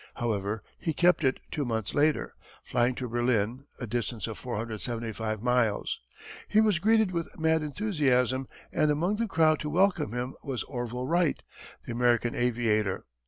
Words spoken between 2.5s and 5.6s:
flying to Berlin, a distance of 475